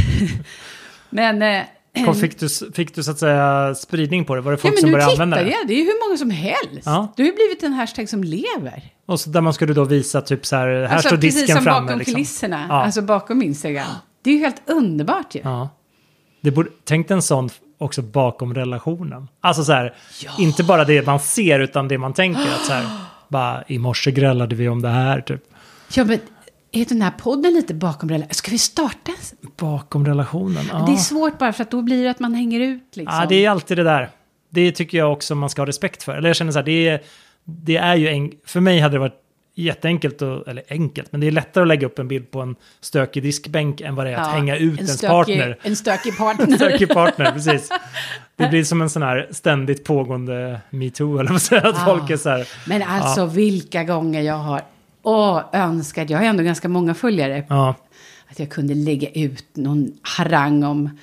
[1.10, 1.42] Men...
[1.42, 1.62] eh,
[2.04, 4.40] Kom, Fick du, fick du så att säga spridning på det?
[4.40, 5.50] Var det Ja, folk men som nu började använda det?
[5.50, 5.66] jag.
[5.68, 6.82] Det är ju hur många som helst.
[6.84, 7.12] Ja.
[7.16, 8.82] Det har ju blivit en hashtag som lever.
[9.06, 11.56] Och så där man skulle då visa typ så här, här alltså, står precis disken
[11.56, 11.80] som framme.
[11.80, 12.14] bakom liksom.
[12.14, 12.66] kulisserna.
[12.68, 12.74] Ja.
[12.84, 13.86] Alltså bakom Instagram.
[14.22, 15.40] Det är ju helt underbart ju.
[15.44, 15.68] Ja.
[16.40, 19.28] Det borde, tänk en sån också bakom relationen.
[19.40, 19.94] Alltså så här,
[20.38, 22.54] inte bara det man ser utan det man tänker.
[22.54, 22.84] Att så här,
[23.28, 25.44] bara i morse grälade vi om det här typ.
[25.94, 26.18] Ja, men
[26.72, 28.34] är den här podden lite bakom relationen?
[28.34, 29.12] Ska vi starta?
[29.56, 30.64] Bakom relationen.
[30.72, 30.84] Ja.
[30.86, 33.16] Det är svårt bara för att då blir det att man hänger ut liksom.
[33.20, 34.10] ja, det är alltid det där.
[34.50, 36.16] Det tycker jag också man ska ha respekt för.
[36.16, 37.02] Eller jag känner så här, det är,
[37.44, 39.20] det är ju en, för mig hade det varit
[39.64, 42.56] jätteenkelt, och, eller enkelt, men det är lättare att lägga upp en bild på en
[42.80, 45.58] stökig diskbänk än vad det är att Ja, hänga ut en ens stökig, partner.
[45.62, 46.56] En stökig partner.
[46.56, 47.68] Stökig partner, precis.
[48.36, 51.84] Det blir som en sån här ständigt pågående metoo, eller vad säger att Ah.
[51.84, 52.48] folk är så här.
[52.66, 54.62] Men alltså vilka gånger jag har
[55.02, 57.74] åh, önskat, jag har ändå ganska många följare, Ja,
[58.30, 60.98] att jag kunde lägga ut någon harang om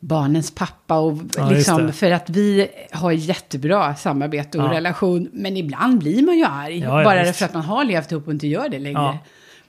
[0.00, 4.72] barnens pappa och Ja, liksom, för att vi har jättebra samarbete och Ja.
[4.72, 5.28] relation.
[5.32, 8.32] Men ibland blir man ju arg, Ja, bara för att man har levt ihop och
[8.32, 9.18] inte gör det längre.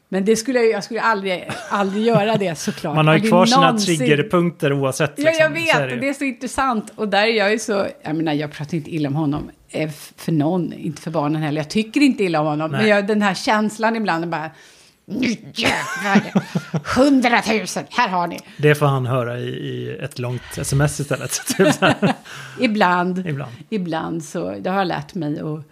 [0.09, 2.95] Men det skulle jag, jag skulle aldrig, aldrig göra det såklart.
[2.95, 3.97] man har ju kvar sina någonsin.
[3.97, 5.13] triggerpunkter oavsett.
[5.17, 5.79] Ja, jag liksom.
[5.81, 5.89] Vet.
[5.89, 6.91] det det är så intressant.
[6.95, 7.87] Och där är jag ju så...
[8.03, 9.51] Jag menar, jag pratar inte illa om honom.
[9.69, 11.61] eh, För någon, inte för barnen heller.
[11.61, 12.71] Jag tycker inte illa om honom.
[12.71, 12.81] Nej.
[12.81, 14.49] Men jag, den här känslan ibland bara...
[15.19, 16.43] Nu jävlar!
[16.95, 18.39] Hundratusen, här har ni.
[18.57, 21.41] Det får han höra i, i ett långt sms istället.
[21.57, 21.75] typ.
[22.59, 23.51] Ibland, Ibland.
[23.69, 24.55] ibland så...
[24.59, 25.41] Det har jag lärt mig.
[25.43, 25.63] Och,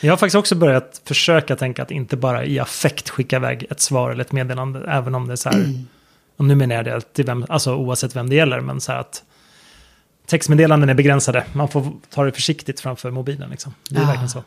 [0.00, 3.80] Jag har faktiskt också börjat försöka tänka att inte bara i affekt skicka iväg ett
[3.80, 5.88] svar eller ett meddelande, även om det är så här, Mm.
[6.36, 8.98] och nu menar jag det till vem, alltså oavsett vem det gäller, men så här
[9.00, 9.22] att
[10.26, 13.74] textmeddelanden är begränsade, man får ta det försiktigt framför mobilen liksom.
[13.90, 14.06] Det är Ja.
[14.06, 14.42] verkligen så.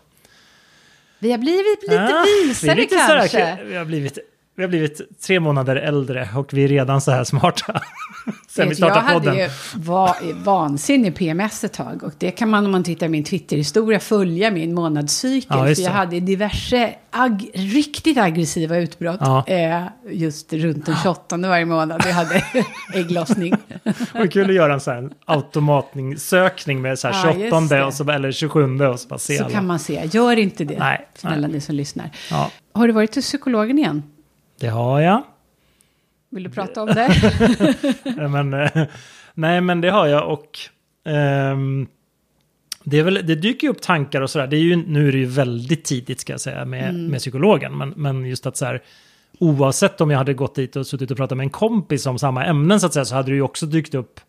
[1.19, 3.63] Vi har blivit lite vi är visare lite så här- kanske.
[3.63, 4.17] vi, har blivit,
[4.57, 7.81] vi har blivit tre månader äldre och vi är redan så här smarta.
[8.47, 9.35] Sen vi jag startade hade podden.
[9.37, 12.03] ju va, vansinnig PMS ett tag.
[12.03, 15.57] Och det kan man om man tittar i min Twitterhistoria följa min månadscykel.
[15.69, 19.17] Ja, för jag hade diverse ag riktigt aggressiva utbrott.
[19.21, 19.47] Ja.
[19.47, 22.03] Eh, just runt den 28 varje månad.
[22.05, 22.43] Jag hade
[22.93, 23.53] ägglossning.
[24.13, 27.83] Var kul att göra en sån här automatsökning med så här Ja, just 28 det.
[27.83, 29.53] och så, eller 27 och så bara se Så alla.
[29.53, 30.09] kan man se.
[30.11, 30.79] Gör inte det.
[30.79, 31.51] Nej, Snälla nej.
[31.51, 32.09] ni som lyssnar.
[32.31, 34.03] Ja, Har du varit till psykologen igen?
[34.59, 35.23] Det har jag.
[36.29, 37.13] Vill du prata om det?
[38.29, 38.83] Men, eh,
[39.33, 40.59] nej, men det har jag och
[41.05, 41.87] ehm,
[42.83, 44.47] det, är väl, det dyker ju upp tankar och sådär.
[44.47, 47.07] Det är ju, nu är det ju väldigt tidigt ska jag säga med, Mm.
[47.07, 47.77] med psykologen.
[47.77, 48.81] Men, men just att så här,
[49.39, 52.45] oavsett om jag hade gått dit och suttit och pratat med en kompis om samma
[52.45, 54.19] ämnen så att säga, så hade det ju också dykt upp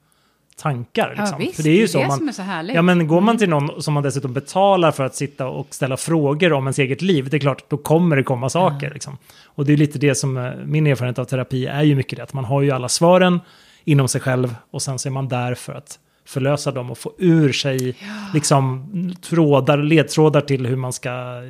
[0.59, 1.09] tankar.
[1.09, 1.27] Liksom.
[1.31, 1.57] Ja, visst.
[1.57, 2.77] För det är ju det så det man, som är så härligt.
[2.77, 5.97] Ja, men går man till någon som man dessutom betalar för att sitta och ställa
[5.97, 8.91] frågor om ens eget liv, det är klart, då kommer det komma saker.
[8.91, 9.19] Liksom.
[9.47, 12.23] Och det är lite det som, eh, min erfarenhet av terapi är ju mycket det,
[12.23, 13.41] att man har ju alla svaren
[13.85, 17.15] inom sig själv och sen så är man där för att förlösa dem och få
[17.19, 17.97] ur sig
[18.35, 18.89] liksom
[19.21, 21.43] trådar, ledtrådar till hur man ska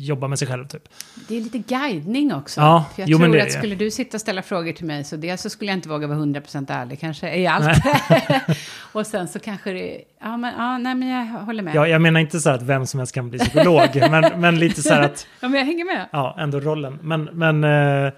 [0.00, 0.68] jobba med sig själv.
[0.68, 0.82] Typ.
[1.28, 2.60] Det är lite guidning också.
[2.60, 5.04] Ja, För jag jo, tror det att skulle du sitta och ställa frågor till mig
[5.04, 7.78] så dels så skulle jag inte våga vara 100% ärlig kanske i allt.
[8.92, 11.74] och sen så kanske det, ja men, ja, nej men jag håller med.
[11.74, 14.58] Jag, jag menar inte så här att vem som helst kan bli psykolog, men, men
[14.58, 16.08] lite så här att Ja men jag hänger med.
[16.12, 16.98] ja, ändå rollen.
[17.02, 18.12] Men, men, eh,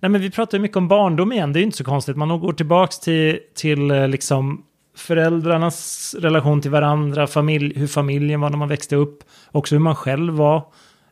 [0.00, 2.16] nej, men vi pratar ju mycket om barndom igen, det är ju inte så konstigt.
[2.16, 4.64] Man går tillbaka till, till eh, liksom
[4.98, 9.96] föräldrarnas relation till varandra, familj, hur familjen var när man växte upp, också hur man
[9.96, 10.64] själv var.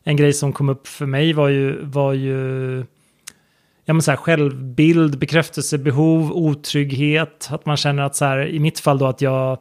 [0.03, 2.77] En grej som kom upp för mig var ju, var ju
[3.85, 7.47] ja, men så här, självbild, bekräftelsebehov, otrygghet.
[7.51, 9.57] Att man känner att så här, i mitt fall då att jag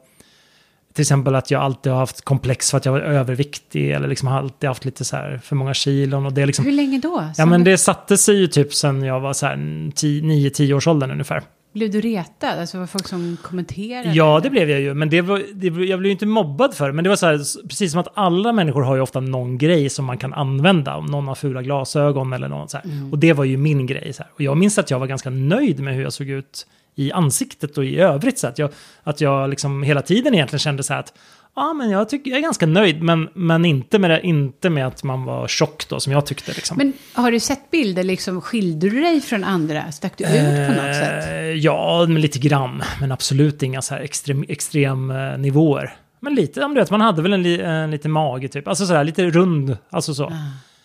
[0.97, 4.29] till exempel att jag alltid har haft komplex för att jag var överviktig eller liksom
[4.29, 7.31] alltid haft lite så här för många kilon och det liksom Hur länge då?
[7.37, 11.11] Ja men det satte sig ju typ sen jag var så här 9-10 års åldern
[11.11, 11.43] ungefär.
[11.77, 12.59] Blev du retad?
[12.59, 14.13] Alltså var folk som kommenterade?
[14.13, 16.87] Ja det blev jag ju, men det var, det, jag blev ju inte mobbad för
[16.87, 16.93] det.
[16.93, 19.89] Men det var så här, precis som att alla människor har ju ofta någon grej
[19.89, 20.97] som man kan använda.
[20.97, 22.79] Om någon har fula glasögon eller något så.
[22.85, 23.13] Mm.
[23.13, 24.13] Och det var ju min grej.
[24.13, 24.33] Så här.
[24.35, 27.79] Och jag minns att jag var ganska nöjd med hur jag såg ut i ansiktet
[27.79, 28.39] och i övrigt.
[28.39, 28.71] Så att jag,
[29.03, 31.13] att jag liksom hela tiden egentligen kände så här att
[31.57, 34.87] ja, men jag, tycker, jag är ganska nöjd, men, men inte, med det, inte med
[34.87, 36.53] att man var tjock då, som jag tyckte.
[36.53, 36.77] Liksom.
[36.77, 39.93] Men har du sett bilder, liksom skilde du dig från andra?
[39.93, 41.31] Stack du ut på något sätt?
[41.31, 42.83] Eh, Ja, men lite grann.
[43.01, 45.95] Men absolut inga så här extrem, extrem eh, nivåer.
[46.21, 48.69] Men lite, du vet, man hade väl en, li, en liten mage typ.
[48.69, 49.77] Alltså sådär, lite rund.
[49.91, 50.33] Alltså så.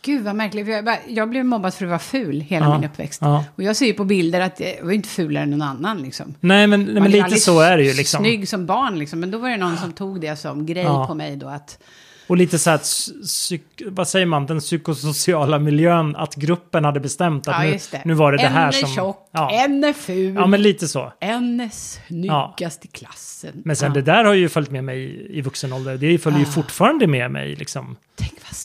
[0.03, 3.21] Gud vad märkligt, jag, jag blev mobbad för att vara ful hela Ja, min uppväxt.
[3.21, 3.45] ja.
[3.55, 6.35] Och jag ser ju på bilder att jag var inte fulare än någon annan liksom.
[6.39, 8.23] Nej, men, nej, men är lite så är det ju liksom.
[8.23, 11.07] Snygg som barn liksom, men då var det någon som tog det som grej Ja.
[11.07, 11.79] på mig då att...
[12.27, 12.77] Och lite så här,
[13.23, 18.01] psyk, vad säger man, den psykosociala miljön, att gruppen hade bestämt att nu, det.
[18.05, 18.89] nu var det det en här är som...
[18.95, 19.51] tjock, ja.
[19.65, 21.13] en är ful, ja, men lite så.
[21.19, 23.51] en är snyggast i klassen.
[23.65, 25.97] Men sen det där har ju följt med mig i vuxen ålder.
[25.97, 27.95] Det följer ju fortfarande med mig liksom.
[28.15, 28.55] Tänk vad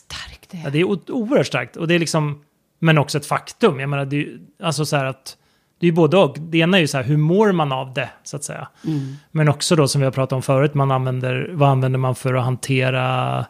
[0.47, 0.81] starkt det är.
[0.81, 1.77] Ja, det är oerhört starkt.
[1.77, 2.43] Och det är liksom,
[2.79, 3.79] men också ett faktum.
[3.79, 5.37] Jag menar, det är ju, alltså så här att,
[5.79, 6.39] det är ju både och.
[6.39, 8.67] Det ena är ju så här, hur mår man av det, så att säga.
[8.85, 9.15] Mm.
[9.31, 12.33] Men också då, som vi har pratat om förut, man använder, vad använder man för
[12.33, 13.45] att hantera,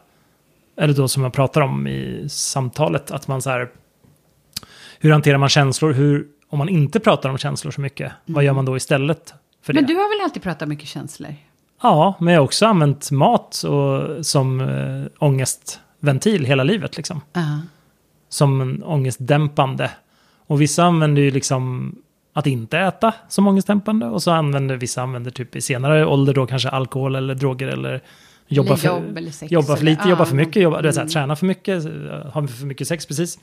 [0.77, 3.69] eller då som jag pratar om i samtalet, att man så här,
[4.99, 5.93] hur hanterar man känslor?
[5.93, 9.73] Hur, om man inte pratar om känslor så mycket, vad gör man då istället för
[9.73, 9.79] det?
[9.79, 9.87] Mm.
[9.87, 11.35] Men du har väl alltid pratat mycket känslor?
[11.81, 15.27] Ja, men jag har också använt mat och, som äh,
[16.01, 16.97] ångestventil hela livet.
[16.97, 17.21] Liksom.
[17.33, 17.59] Ja.
[18.29, 19.91] Som en ångestdämpande.
[20.47, 21.95] Och vissa använder ju liksom
[22.33, 24.05] att inte äta som ångestdämpande.
[24.05, 28.01] Och så använder vissa använder typ i senare ålder då kanske alkohol eller droger eller
[28.47, 30.25] jobba Eller för, jobb eller sex jobba för eller- lite, jobba ja.
[30.25, 31.13] för mycket, jobba, du vet, så här, Mm.
[31.13, 31.83] träna för mycket,
[32.33, 33.39] ha för mycket sex precis.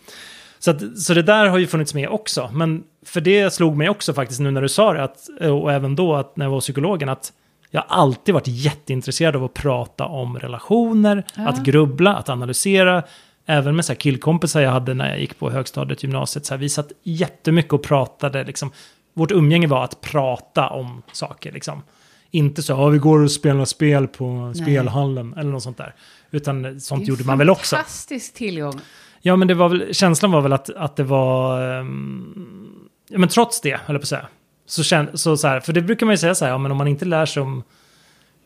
[0.58, 2.50] Så, att, så det där har ju funnits med också.
[2.52, 5.96] Men för det slog mig också faktiskt nu när du sa det, att, och även
[5.96, 7.32] då att när jag var psykologen, att
[7.74, 11.48] jag har alltid varit jätteintresserad av att prata om relationer, Ja.
[11.48, 13.02] att grubbla, att analysera.
[13.46, 16.46] Även med så här killkompisar jag hade när jag gick på högstadiet, gymnasiet.
[16.46, 18.44] Så här, vi satt jättemycket och pratade.
[18.44, 18.70] Liksom.
[19.14, 21.52] Vårt umgänge var att prata om saker.
[21.52, 21.82] Liksom.
[22.30, 25.94] Inte så, ja vi går och spelar spel på spelhallen eller något sånt där.
[26.30, 27.76] Utan sånt gjorde man väl också.
[27.76, 28.80] Fantastisk tillgång.
[29.22, 31.62] Ja, men det var väl, känslan var väl att, att det var...
[31.78, 34.26] ehm, ja, men trots det, höll jag på att säga.
[34.66, 36.70] Så, kän, så, så här, för det brukar man ju säga så här, ja, men
[36.70, 37.62] om man inte lär sig om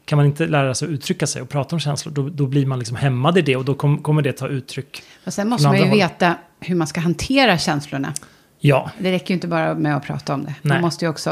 [0.05, 2.67] kan man inte lära sig att uttrycka sig och prata om känslor, då, då blir
[2.67, 5.03] man liksom hämmad i det och då kom, kommer det ta uttryck.
[5.27, 5.99] Och sen måste man ju håll.
[5.99, 8.15] veta hur man ska hantera känslorna.
[8.59, 10.55] Ja, Det räcker ju inte bara med att prata om det.
[10.63, 10.75] Nej.
[10.75, 11.31] Man måste ju också...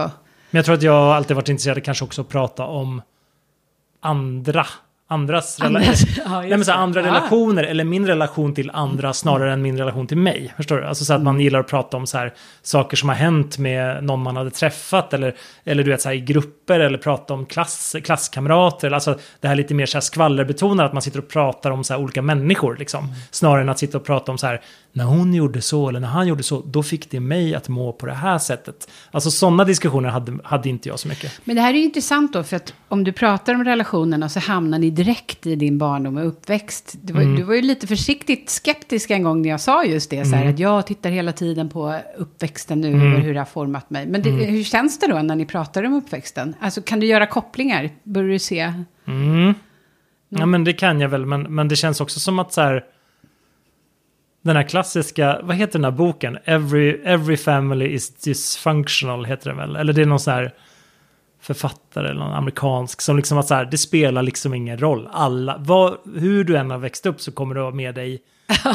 [0.51, 3.03] men jag tror att jag har alltid varit intresserad kanske också att prata om
[4.01, 4.67] andra.
[5.09, 7.07] Andras, rela- Andras- ja, Nej, så andra Ja.
[7.07, 10.55] relationer eller min relation till andra snarare än min relation till mig.
[10.57, 10.85] Förstår du?
[10.85, 14.05] Alltså så att man gillar att prata om så här, saker som har hänt med
[14.05, 17.47] någon man hade träffat eller, eller du vet så här, i grupper eller prata om
[17.47, 18.91] klass, klasskamrater.
[18.91, 21.95] Alltså det här lite mer så här skvallerbetonat att man sitter och pratar om så
[21.95, 23.15] här, olika människor liksom.
[23.31, 24.61] Snarare än att sitta och prata om så här
[24.93, 27.93] när hon gjorde så eller när han gjorde så, då fick det mig att må
[27.93, 28.89] på det här sättet.
[29.11, 31.41] Alltså sådana diskussioner hade, hade inte jag så mycket.
[31.45, 34.41] Men det här är ju intressant då, för att om du pratar om relationerna så
[34.41, 36.95] hamnar ni direkt i din barndom och uppväxt.
[37.03, 37.37] Du var, Mm.
[37.37, 40.39] du var ju lite försiktigt skeptisk en gång när jag sa just det, så Mm.
[40.47, 44.07] här, att jag tittar hela tiden på uppväxten nu, över hur det har format mig.
[44.07, 44.47] Men det, Mm.
[44.47, 46.55] hur känns det då när ni pratar om uppväxten?
[46.61, 47.91] Alltså kan du göra kopplingar?
[48.03, 48.73] Börjar du se?
[49.07, 49.55] Mm.
[50.29, 52.85] Ja men det kan jag väl, men, men det känns också som att så här...
[54.43, 56.39] Den här klassiska, vad heter den här boken?
[56.45, 59.77] Every, every family is dysfunctional heter den väl?
[59.77, 60.55] Eller det är någon sån här
[61.47, 65.09] författare eller någon amerikansk som liksom att så här, det spelar liksom ingen roll.
[65.13, 68.23] Alla, vad, hur du än har växt upp så kommer du ha med dig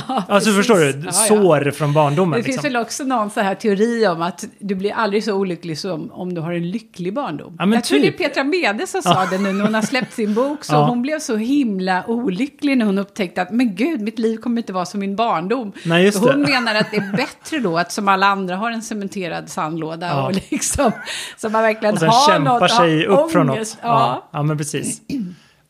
[0.07, 0.55] Alltså precis.
[0.55, 0.89] förstår du?
[0.89, 1.11] Ja, ja.
[1.11, 2.39] Sår från barndomen.
[2.39, 2.73] Det finns liksom.
[2.73, 6.33] väl också någon så här teori om att du blir aldrig så olycklig som om
[6.33, 7.55] du har en lycklig barndom.
[7.59, 8.17] Ja, jag tror det är typ.
[8.17, 10.63] Petra Mede som sa det nu när hon har släppt sin bok.
[10.65, 10.85] Så Ja.
[10.87, 14.73] hon blev så himla olycklig när hon upptäckte att men gud, mitt liv kommer inte
[14.73, 15.71] vara som min barndom.
[15.85, 19.49] Nej, hon menar att det är bättre då att som alla andra har en cementerad
[19.49, 20.25] sandlåda Ja.
[20.27, 20.91] och liksom
[21.37, 23.55] så man verkligen Och sen har kämpar något, sig upp från något.
[23.55, 23.77] ångest.
[23.81, 23.87] Ja.
[23.89, 24.29] Ja.
[24.33, 25.01] ja, men precis.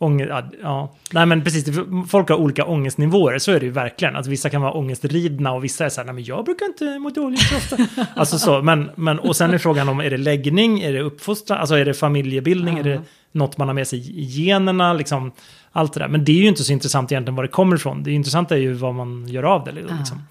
[0.02, 0.96] Ånger, ja.
[1.12, 1.78] Nej men precis,
[2.10, 4.16] folk har olika ångestnivåer, så är det ju verkligen.
[4.16, 7.00] Att vissa kan vara ångestridna och vissa är så här, nej men jag brukar inte
[7.00, 7.78] må dåligt så ofta.
[8.16, 11.60] alltså så, men, men och sen är frågan om, är det läggning, är det uppfostran,
[11.60, 15.32] alltså är det familjebildning, är det något man har med sig i generna, liksom
[15.72, 16.08] allt det där.
[16.08, 18.04] Men det är ju inte så intressant egentligen var det kommer ifrån.
[18.04, 19.72] Det intressanta är ju vad man gör av det.
[19.72, 20.22] Liksom.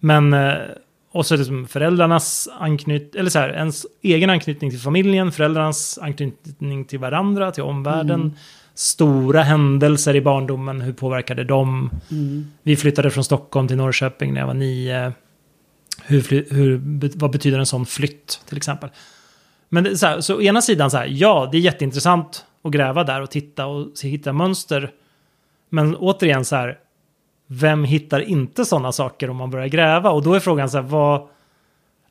[0.00, 0.54] Men, eh,
[1.12, 5.32] och så är det som föräldrarnas anknytning, eller så här, ens egen anknytning till familjen,
[5.32, 8.36] föräldrarnas anknytning till varandra, till omvärlden.
[8.78, 11.90] Stora händelser i barndomen, hur påverkade de?
[12.62, 15.12] Vi flyttade från Stockholm till Norrköping när jag var nio.
[16.04, 16.80] Hur, hur,
[17.18, 18.90] vad betyder en sån flytt till exempel?
[19.68, 22.72] Men det, så, här, så å ena sidan så här, ja, det är jätteintressant att
[22.72, 24.90] gräva där och titta och hitta mönster.
[25.70, 26.78] Men återigen så här,
[27.46, 30.10] vem hittar inte sådana saker om man börjar gräva?
[30.10, 31.28] Och då är frågan så här, vad...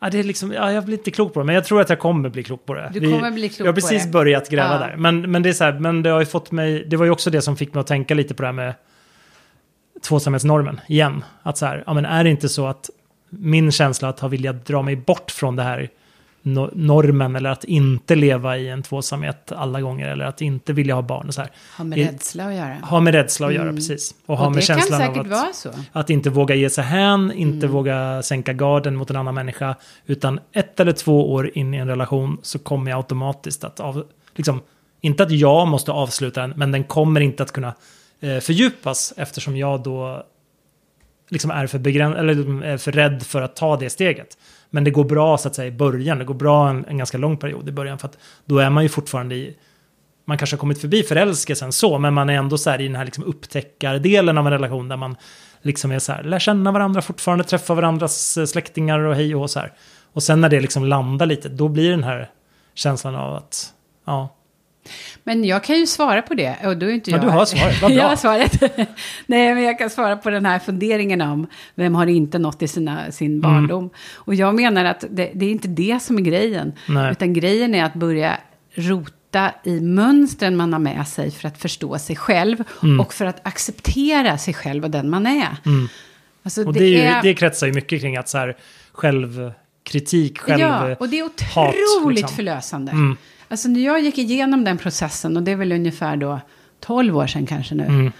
[0.06, 1.90] Ja, det är liksom, ja, jag blir inte klok på det, men jag tror att
[1.90, 2.90] jag kommer bli klok på det.
[2.94, 4.80] Du Vi- kommer bli klok Jag har precis börjat gräva Ja.
[4.80, 4.96] där.
[4.98, 7.12] Men, men det är så här, men det har ju fått mig, det var ju
[7.12, 8.74] också det som fick mig att tänka lite på det här med
[10.08, 11.24] tvåsamhetsnormen igen.
[11.44, 12.90] Att så här, ja men är det inte så att
[13.30, 15.90] min känsla att ha velat dra mig bort från det här
[16.74, 21.02] normen eller att inte leva i en tvåsamhet alla gånger eller att inte vilja ha
[21.02, 21.52] barn och så här.
[21.72, 22.74] Har med I- rädsla att göra.
[22.82, 24.16] Ha med rädsla att göra, precis.
[24.26, 27.32] Och ha Och med det kan känslan av att, att inte våga ge sig hän,
[27.32, 29.76] inte våga sänka garden mot en annan människa.
[30.06, 34.04] Utan ett eller två år in i en relation så kommer jag automatiskt att av,
[34.36, 34.62] liksom,
[35.02, 37.74] inte att jag måste avsluta den, men den kommer inte att kunna
[38.20, 40.24] eh, fördjupas eftersom jag då
[41.30, 44.38] liksom är för, begräns- eller är för rädd för att ta det steget.
[44.76, 47.18] Men det går bra så att säga i början, det går bra en, en ganska
[47.18, 49.58] lång period i början för att då är man ju fortfarande i
[50.26, 52.96] man kanske har kommit förbi förälskelsen så, men man är ändå så här i den
[52.96, 55.16] här liksom upptäckardelen av en relation där man
[55.62, 59.50] liksom är så här, lär känna varandra fortfarande, träffa varandras eh, släktingar och hej och
[59.50, 59.74] så här.
[60.14, 62.30] Och sen när det liksom landar lite, då blir den här
[62.74, 63.74] känslan av att,
[64.06, 64.35] ja,
[65.24, 66.56] men jag kan ju svara på det.
[66.66, 67.26] Och då är inte Ja, jag...
[67.26, 67.82] du har svaret.
[67.82, 68.00] Vad bra.
[68.02, 68.62] jag har svaret.
[69.26, 72.68] Nej, men jag kan svara på den här funderingen om vem har inte nått i
[72.68, 73.12] sina, Mm.
[73.12, 73.90] sin barndom.
[74.16, 76.74] Och jag menar att det, det är inte det som är grejen.
[76.88, 77.12] Nej.
[77.12, 78.38] Utan grejen är att börja
[78.74, 82.64] rota i mönstren man har med sig för att förstå sig själv.
[82.84, 83.00] Mm.
[83.00, 85.58] Och för att acceptera sig själv och den man är.
[86.44, 88.56] Alltså, och det, är ju, det kretsar ju mycket kring att så här
[89.86, 90.60] självkritik, själv...
[90.62, 91.24] Ja, och det är
[91.56, 92.36] hat, otroligt liksom.
[92.36, 92.92] förlösande.
[92.92, 93.18] Mm.
[93.48, 96.40] Alltså när jag gick igenom den processen, och det är väl ungefär då
[96.80, 97.84] 12 år sedan kanske nu.
[97.84, 98.12] Mm.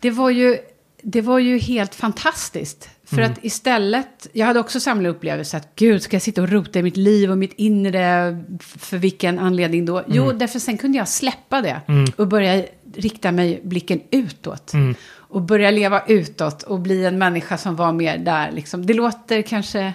[0.00, 0.56] Det, var ju,
[1.02, 2.88] det var ju helt fantastiskt.
[3.04, 3.32] För Mm.
[3.32, 6.82] att istället, jag hade också samma upplevelse att gud, ska jag sitta och rota i
[6.82, 8.38] mitt liv och mitt inre,
[8.78, 10.04] för vilken anledning då?
[10.08, 10.38] Jo, Mm.
[10.38, 11.80] därför sen kunde jag släppa det
[12.16, 12.64] och börja
[12.94, 14.72] rikta mig blicken utåt.
[14.72, 14.94] Mm.
[15.30, 18.52] Och börja leva utåt och bli en människa som var mer där.
[18.52, 18.86] Liksom.
[18.86, 19.94] Det låter kanske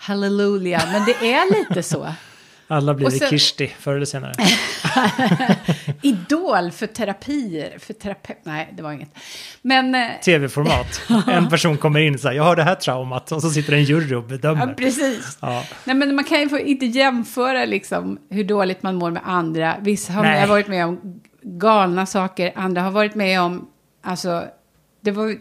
[0.00, 2.06] halleluja, men det är lite så.
[2.68, 4.32] Alla blir sen- Kirsti förr eller senare.
[6.02, 9.18] Idol för terapier, för terapeut, nej det var inget.
[9.62, 11.00] Men, eh, Tv-format.
[11.26, 13.32] En person kommer in och säger, jag har det här traumat.
[13.32, 14.74] Och så sitter en jury och ja, bedömer.
[14.74, 15.38] precis.
[15.40, 15.64] Ja.
[15.84, 19.76] Nej men man kan ju inte jämföra liksom hur dåligt man mår med andra.
[19.80, 20.46] Vissa har Nej.
[20.46, 22.52] varit med om galna saker.
[22.56, 23.68] Andra har varit med om,
[24.02, 24.44] alltså,
[25.00, 25.36] det var,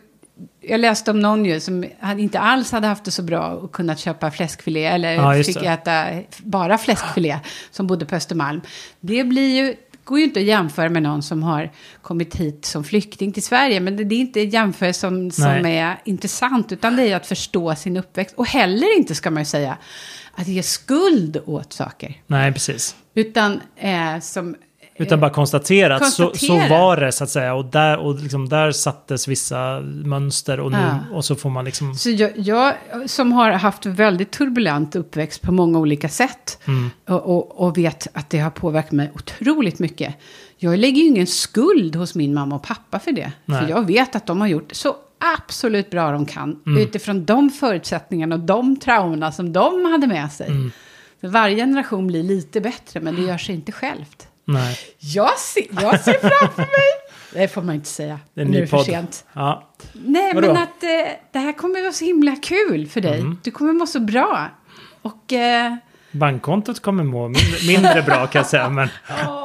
[0.61, 1.85] jag läste om någon ju som
[2.17, 5.65] inte alls hade haft det så bra och kunnat köpa fläskfilé eller Ja, fick det.
[5.65, 6.05] äta
[6.39, 7.39] bara fläskfilé
[7.71, 8.61] som bodde på Östermalm.
[8.99, 11.71] Det blir ju, går ju inte att jämföra med någon som har
[12.01, 13.79] kommit hit som flykting till Sverige.
[13.79, 17.75] Men det, det är inte jämförelse som, som är intressant, utan det är att förstå
[17.75, 18.35] sin uppväxt.
[18.37, 19.77] Och heller inte, ska man ju säga,
[20.35, 22.21] att ge skuld åt saker.
[22.27, 22.95] Nej, precis.
[23.13, 24.55] Utan eh, som...
[24.99, 26.69] Utan bara konstatera att så, så konstatera.
[26.79, 27.53] var det så att säga.
[27.53, 31.15] Och där, och liksom där sattes vissa mönster och, nu, Ja.
[31.15, 31.95] och så får man liksom...
[31.95, 32.73] Så jag, jag
[33.05, 36.89] som har haft väldigt turbulent uppväxt på många olika sätt Mm.
[37.07, 40.15] och, och, och vet att det har påverkat mig otroligt mycket.
[40.57, 43.31] Jag lägger ju ingen skuld hos min mamma och pappa för det.
[43.45, 43.61] Nej.
[43.61, 44.95] För jag vet att de har gjort så
[45.37, 46.59] absolut bra de kan.
[46.65, 46.81] Mm.
[46.83, 50.47] Utifrån de förutsättningarna och de traumorna som de hade med sig.
[50.47, 50.71] Mm.
[51.21, 54.27] Varje generation blir lite bättre, men det gör sig inte självt.
[54.53, 56.99] Nej, Jag ser, jag ser framför mig...
[57.33, 58.19] Det får man inte säga.
[58.33, 59.25] det är en nu är det för sent.
[59.33, 59.69] Ja.
[59.93, 60.47] Nej, Vadå?
[60.47, 60.89] men att eh,
[61.31, 63.19] det här kommer vara så himla kul för dig.
[63.19, 63.37] Mm.
[63.43, 64.49] Du kommer må så bra.
[65.01, 65.75] Och eh,
[66.11, 68.69] Bankkontot kommer må mindre, mindre bra kan jag säga.
[68.69, 68.89] Men,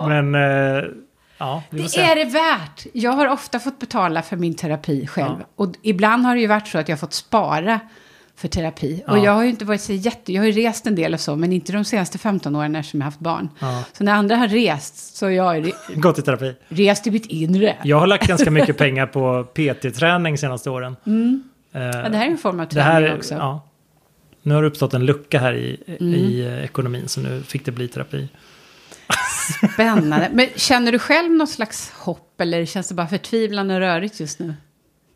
[0.08, 0.84] men eh,
[1.38, 2.00] ja, det se.
[2.00, 2.86] är det värt.
[2.92, 5.36] Jag har ofta fått betala för min terapi själv.
[5.38, 5.46] Ja.
[5.56, 7.80] Och ibland har det ju varit så att jag har fått spara
[8.36, 9.02] för terapi.
[9.06, 9.24] Och Ja.
[9.24, 10.32] jag har ju inte varit så jätte...
[10.32, 13.00] Jag har ju rest en del och så, men inte de senaste 15 åren eftersom
[13.00, 13.48] jag har haft barn.
[13.58, 13.84] Ja.
[13.92, 16.54] Så när andra har rest så har jag Gått i terapi.
[16.68, 17.76] rest i mitt inre.
[17.84, 20.96] Jag har lagt ganska mycket pengar på PT-träning senaste åren.
[21.06, 23.34] Eh, Ja, det här är en form av det här, träning också.
[23.34, 23.68] ja.
[24.42, 26.14] Nu har det uppstått en lucka här i, Mm.
[26.14, 28.28] i eh, ekonomin, så nu fick det bli terapi.
[29.74, 30.28] Spännande.
[30.32, 34.38] Men känner du själv något slags hopp eller känns det bara förtvivlande och rörigt just
[34.38, 34.54] nu?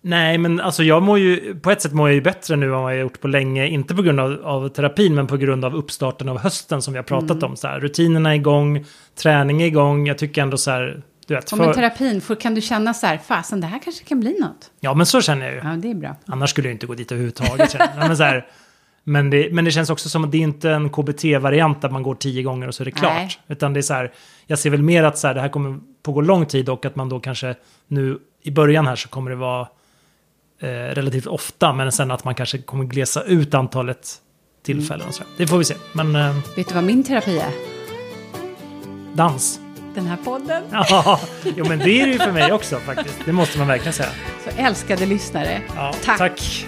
[0.01, 2.73] Nej, men alltså jag mår ju, på ett sätt mår jag ju bättre nu än
[2.73, 3.67] vad jag har gjort på länge.
[3.67, 6.99] Inte på grund av, av terapin, men på grund av uppstarten av hösten som vi
[6.99, 7.45] har pratat Mm.
[7.51, 7.57] om.
[7.57, 8.85] Så här, rutinerna är igång,
[9.23, 10.07] träning är igång.
[10.07, 11.53] Jag tycker ändå så här, du vet.
[11.53, 14.37] Med För, terapin, får, kan du känna så här, fasen det här kanske kan bli
[14.41, 14.71] något?
[14.81, 15.61] ja, men så känner jag ju.
[15.71, 16.17] Ja, det är bra.
[16.27, 17.77] Annars skulle jag inte gå dit överhuvudtaget.
[17.97, 18.47] men, så här,
[19.05, 22.03] men, det, men det känns också som att det är inte en KBT-variant där man
[22.03, 23.13] går tio gånger och så är det klart.
[23.15, 23.31] Nej.
[23.49, 24.13] Utan det är så här,
[24.47, 26.97] jag ser väl mer att så här, det här kommer pågå lång tid och att
[26.97, 27.55] man då kanske
[27.89, 29.69] nu i början här så kommer det vara
[30.61, 31.73] eh, relativt ofta.
[31.73, 34.14] Men sen att man kanske kommer glesa ut antalet
[34.64, 35.23] tillfällen och så.
[35.37, 35.75] Det får vi se.
[35.92, 37.51] Men eh, Vet du vad min terapi är?
[39.14, 39.61] dans.
[39.94, 40.62] Den här podden.
[40.73, 41.21] Ja,
[41.57, 43.18] jo, men det är det ju för mig också faktiskt.
[43.25, 44.09] Det måste man verkligen säga.
[44.44, 46.18] Så älskade lyssnare, Ja, tack.
[46.18, 46.66] tack.